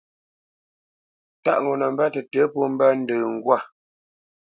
Tâʼ 1.43 1.59
ŋo 1.63 1.71
nə 1.79 1.85
mbə́ 1.93 2.07
tətə̌ 2.13 2.43
pó 2.53 2.59
mbə́ 2.73 2.89
ndə 3.01 3.15
ŋgwâ. 3.33 3.57